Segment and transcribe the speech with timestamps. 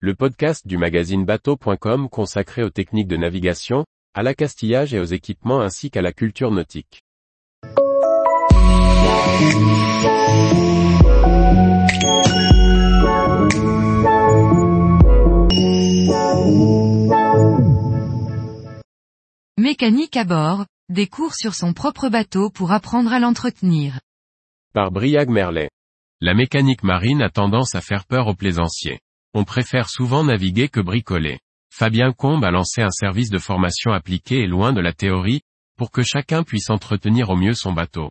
[0.00, 5.62] le podcast du magazine bateau.com consacré aux techniques de navigation, à l'accastillage et aux équipements
[5.62, 7.02] ainsi qu'à la culture nautique.
[19.56, 23.98] Mécanique à bord, des cours sur son propre bateau pour apprendre à l'entretenir.
[24.74, 25.70] Par Briag Merlet.
[26.20, 29.00] La mécanique marine a tendance à faire peur aux plaisanciers.
[29.38, 31.40] On préfère souvent naviguer que bricoler.
[31.70, 35.42] Fabien Combe a lancé un service de formation appliquée et loin de la théorie,
[35.76, 38.08] pour que chacun puisse entretenir au mieux son bateau.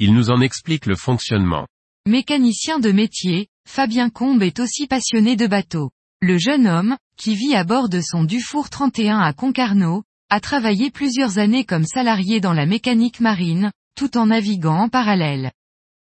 [0.00, 1.68] Il nous en explique le fonctionnement.
[2.08, 5.92] Mécanicien de métier, Fabien Combe est aussi passionné de bateaux.
[6.20, 10.90] Le jeune homme, qui vit à bord de son Dufour 31 à Concarneau, a travaillé
[10.90, 15.52] plusieurs années comme salarié dans la mécanique marine, tout en naviguant en parallèle.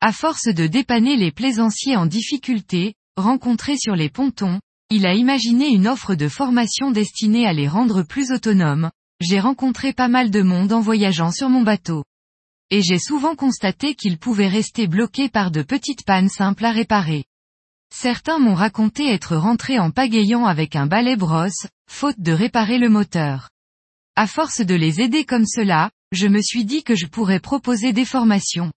[0.01, 4.59] À force de dépanner les plaisanciers en difficulté, rencontrés sur les pontons,
[4.89, 8.91] il a imaginé une offre de formation destinée à les rendre plus autonomes.
[9.19, 12.03] J'ai rencontré pas mal de monde en voyageant sur mon bateau.
[12.69, 17.25] Et j'ai souvent constaté qu'ils pouvaient rester bloqués par de petites pannes simples à réparer.
[17.93, 22.89] Certains m'ont raconté être rentrés en pagayant avec un balai brosse, faute de réparer le
[22.89, 23.49] moteur.
[24.15, 27.93] À force de les aider comme cela, je me suis dit que je pourrais proposer
[27.93, 28.71] des formations.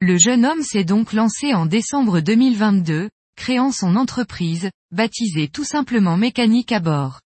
[0.00, 6.18] Le jeune homme s'est donc lancé en décembre 2022, créant son entreprise, baptisée tout simplement
[6.18, 7.20] mécanique à bord.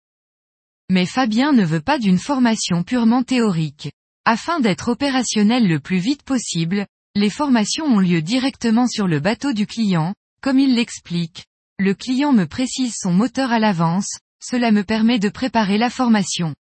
[0.89, 3.91] Mais Fabien ne veut pas d'une formation purement théorique.
[4.25, 9.53] Afin d'être opérationnel le plus vite possible, les formations ont lieu directement sur le bateau
[9.53, 11.45] du client, comme il l'explique.
[11.79, 16.53] Le client me précise son moteur à l'avance, cela me permet de préparer la formation.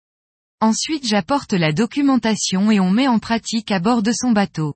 [0.61, 4.75] Ensuite j'apporte la documentation et on met en pratique à bord de son bateau.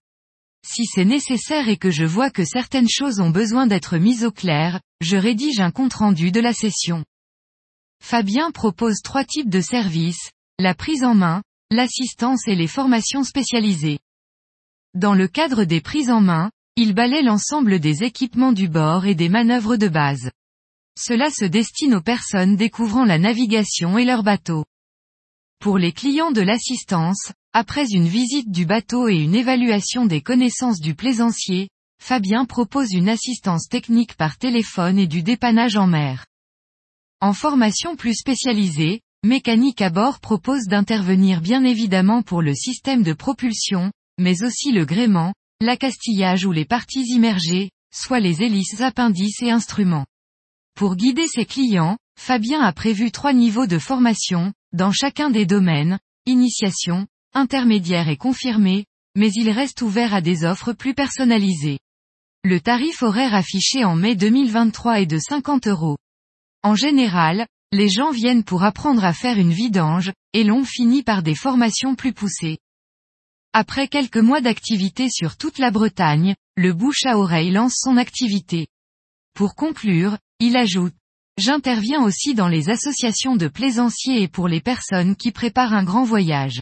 [0.66, 4.32] Si c'est nécessaire et que je vois que certaines choses ont besoin d'être mises au
[4.32, 7.04] clair, je rédige un compte-rendu de la session.
[8.02, 14.00] Fabien propose trois types de services, la prise en main, l'assistance et les formations spécialisées.
[14.94, 19.16] Dans le cadre des prises en main, il balaie l'ensemble des équipements du bord et
[19.16, 20.32] des manœuvres de base.
[20.98, 24.66] Cela se destine aux personnes découvrant la navigation et leur bateau.
[25.60, 30.80] Pour les clients de l'assistance, après une visite du bateau et une évaluation des connaissances
[30.80, 31.70] du plaisancier,
[32.02, 36.26] Fabien propose une assistance technique par téléphone et du dépannage en mer.
[37.22, 43.14] En formation plus spécialisée, Mécanique à bord propose d'intervenir bien évidemment pour le système de
[43.14, 49.50] propulsion, mais aussi le gréement, l'accastillage ou les parties immergées, soit les hélices appendices et
[49.50, 50.06] instruments.
[50.76, 56.00] Pour guider ses clients, Fabien a prévu trois niveaux de formation, dans chacun des domaines,
[56.26, 58.86] initiation, intermédiaire et confirmé,
[59.16, 61.80] mais il reste ouvert à des offres plus personnalisées.
[62.44, 65.98] Le tarif horaire affiché en mai 2023 est de 50 euros.
[66.62, 71.24] En général, les gens viennent pour apprendre à faire une vidange, et l'on finit par
[71.24, 72.58] des formations plus poussées.
[73.54, 78.68] Après quelques mois d'activité sur toute la Bretagne, le bouche à oreille lance son activité.
[79.34, 80.94] Pour conclure, il ajoute,
[81.38, 86.04] J'interviens aussi dans les associations de plaisanciers et pour les personnes qui préparent un grand
[86.04, 86.62] voyage.